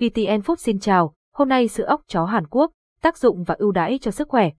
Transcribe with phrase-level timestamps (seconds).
[0.00, 3.72] VTN Food xin chào, hôm nay sữa ốc chó Hàn Quốc, tác dụng và ưu
[3.72, 4.50] đãi cho sức khỏe.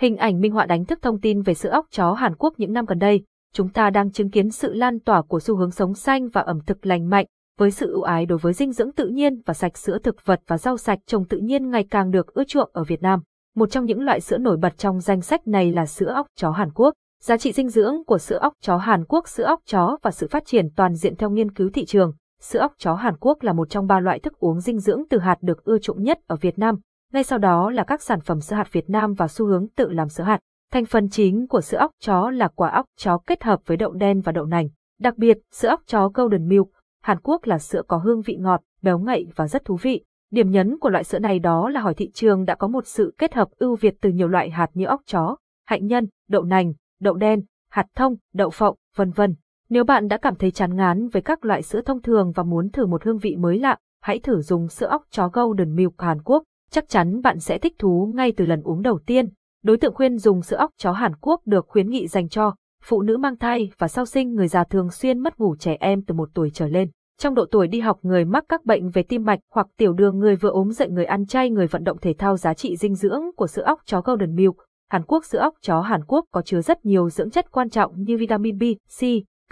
[0.00, 2.72] Hình ảnh minh họa đánh thức thông tin về sữa ốc chó Hàn Quốc những
[2.72, 5.94] năm gần đây, chúng ta đang chứng kiến sự lan tỏa của xu hướng sống
[5.94, 7.26] xanh và ẩm thực lành mạnh,
[7.58, 10.40] với sự ưu ái đối với dinh dưỡng tự nhiên và sạch sữa thực vật
[10.46, 13.20] và rau sạch trồng tự nhiên ngày càng được ưa chuộng ở Việt Nam.
[13.54, 16.50] Một trong những loại sữa nổi bật trong danh sách này là sữa ốc chó
[16.50, 16.94] Hàn Quốc.
[17.22, 20.28] Giá trị dinh dưỡng của sữa ốc chó Hàn Quốc Sữa ốc chó và sự
[20.30, 22.12] phát triển toàn diện theo nghiên cứu thị trường.
[22.42, 25.18] Sữa óc chó Hàn Quốc là một trong ba loại thức uống dinh dưỡng từ
[25.18, 26.78] hạt được ưa chuộng nhất ở Việt Nam.
[27.12, 29.90] Ngay sau đó là các sản phẩm sữa hạt Việt Nam và xu hướng tự
[29.90, 30.38] làm sữa hạt.
[30.72, 33.92] Thành phần chính của sữa óc chó là quả óc chó kết hợp với đậu
[33.92, 34.68] đen và đậu nành.
[35.00, 36.68] Đặc biệt, sữa óc chó Golden Milk,
[37.02, 40.04] Hàn Quốc là sữa có hương vị ngọt, béo ngậy và rất thú vị.
[40.30, 43.14] Điểm nhấn của loại sữa này đó là hỏi thị trường đã có một sự
[43.18, 45.36] kết hợp ưu việt từ nhiều loại hạt như óc chó,
[45.66, 49.34] hạnh nhân, đậu nành, đậu đen, hạt thông, đậu phộng, vân vân.
[49.72, 52.70] Nếu bạn đã cảm thấy chán ngán với các loại sữa thông thường và muốn
[52.70, 56.22] thử một hương vị mới lạ, hãy thử dùng sữa óc chó Golden Milk Hàn
[56.22, 59.28] Quốc, chắc chắn bạn sẽ thích thú ngay từ lần uống đầu tiên.
[59.64, 63.02] Đối tượng khuyên dùng sữa óc chó Hàn Quốc được khuyến nghị dành cho phụ
[63.02, 66.14] nữ mang thai và sau sinh người già thường xuyên mất ngủ trẻ em từ
[66.14, 66.90] một tuổi trở lên.
[67.18, 70.18] Trong độ tuổi đi học người mắc các bệnh về tim mạch hoặc tiểu đường
[70.18, 72.94] người vừa ốm dậy người ăn chay người vận động thể thao giá trị dinh
[72.94, 74.56] dưỡng của sữa óc chó Golden Milk.
[74.90, 78.02] Hàn Quốc sữa óc chó Hàn Quốc có chứa rất nhiều dưỡng chất quan trọng
[78.02, 78.62] như vitamin B,
[79.00, 79.02] C,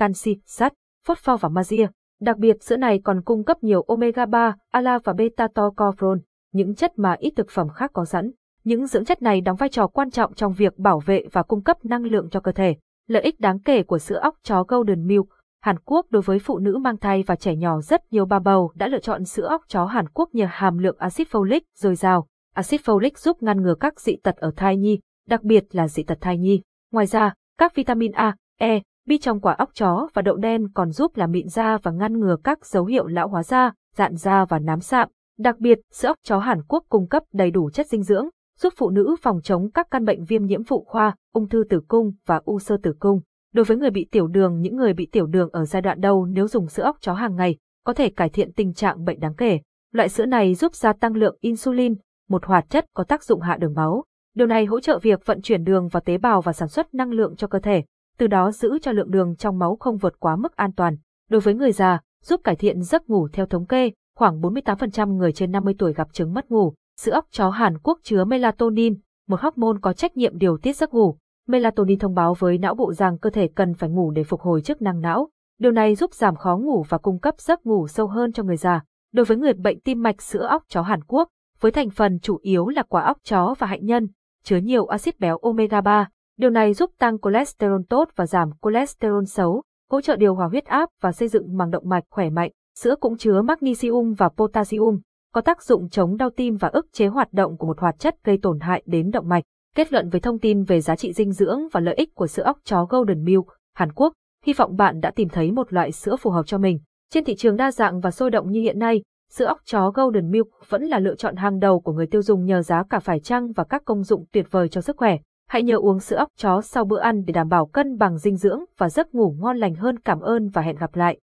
[0.00, 0.72] canxi, sắt,
[1.06, 1.88] phosphor và magie.
[2.20, 6.18] Đặc biệt sữa này còn cung cấp nhiều omega 3, ala và beta tocopherol,
[6.52, 8.30] những chất mà ít thực phẩm khác có sẵn.
[8.64, 11.62] Những dưỡng chất này đóng vai trò quan trọng trong việc bảo vệ và cung
[11.62, 12.76] cấp năng lượng cho cơ thể.
[13.08, 15.28] Lợi ích đáng kể của sữa óc chó Golden Milk
[15.62, 18.72] Hàn Quốc đối với phụ nữ mang thai và trẻ nhỏ rất nhiều bà bầu
[18.74, 22.26] đã lựa chọn sữa óc chó Hàn Quốc nhờ hàm lượng axit folic dồi dào.
[22.54, 26.02] Axit folic giúp ngăn ngừa các dị tật ở thai nhi, đặc biệt là dị
[26.02, 26.62] tật thai nhi.
[26.92, 30.90] Ngoài ra, các vitamin A, E, Bi trong quả óc chó và đậu đen còn
[30.90, 34.44] giúp làm mịn da và ngăn ngừa các dấu hiệu lão hóa da, dạn da
[34.44, 35.08] và nám sạm.
[35.38, 38.72] Đặc biệt, sữa óc chó Hàn Quốc cung cấp đầy đủ chất dinh dưỡng, giúp
[38.76, 42.12] phụ nữ phòng chống các căn bệnh viêm nhiễm phụ khoa, ung thư tử cung
[42.26, 43.20] và u sơ tử cung.
[43.52, 46.26] Đối với người bị tiểu đường, những người bị tiểu đường ở giai đoạn đầu
[46.26, 49.34] nếu dùng sữa óc chó hàng ngày, có thể cải thiện tình trạng bệnh đáng
[49.34, 49.60] kể.
[49.92, 51.94] Loại sữa này giúp gia tăng lượng insulin,
[52.28, 54.04] một hoạt chất có tác dụng hạ đường máu.
[54.34, 57.10] Điều này hỗ trợ việc vận chuyển đường vào tế bào và sản xuất năng
[57.10, 57.84] lượng cho cơ thể,
[58.20, 60.96] từ đó giữ cho lượng đường trong máu không vượt quá mức an toàn.
[61.30, 65.32] Đối với người già, giúp cải thiện giấc ngủ theo thống kê, khoảng 48% người
[65.32, 66.72] trên 50 tuổi gặp chứng mất ngủ.
[67.00, 68.94] Sữa óc chó Hàn Quốc chứa melatonin,
[69.28, 71.16] một hormone có trách nhiệm điều tiết giấc ngủ.
[71.48, 74.60] Melatonin thông báo với não bộ rằng cơ thể cần phải ngủ để phục hồi
[74.62, 75.28] chức năng não.
[75.58, 78.56] Điều này giúp giảm khó ngủ và cung cấp giấc ngủ sâu hơn cho người
[78.56, 78.82] già.
[79.12, 81.28] Đối với người bệnh tim mạch sữa óc chó Hàn Quốc,
[81.60, 84.08] với thành phần chủ yếu là quả óc chó và hạnh nhân,
[84.42, 86.08] chứa nhiều axit béo omega 3.
[86.40, 90.64] Điều này giúp tăng cholesterol tốt và giảm cholesterol xấu, hỗ trợ điều hòa huyết
[90.64, 92.50] áp và xây dựng màng động mạch khỏe mạnh.
[92.78, 94.98] Sữa cũng chứa magnesium và potassium,
[95.34, 98.24] có tác dụng chống đau tim và ức chế hoạt động của một hoạt chất
[98.24, 99.44] gây tổn hại đến động mạch.
[99.76, 102.42] Kết luận với thông tin về giá trị dinh dưỡng và lợi ích của sữa
[102.42, 104.12] óc chó Golden Milk, Hàn Quốc,
[104.46, 106.78] hy vọng bạn đã tìm thấy một loại sữa phù hợp cho mình.
[107.10, 110.30] Trên thị trường đa dạng và sôi động như hiện nay, sữa óc chó Golden
[110.30, 113.20] Milk vẫn là lựa chọn hàng đầu của người tiêu dùng nhờ giá cả phải
[113.20, 115.18] chăng và các công dụng tuyệt vời cho sức khỏe.
[115.50, 118.36] Hãy nhớ uống sữa óc chó sau bữa ăn để đảm bảo cân bằng dinh
[118.36, 119.98] dưỡng và giấc ngủ ngon lành hơn.
[119.98, 121.18] Cảm ơn và hẹn gặp lại.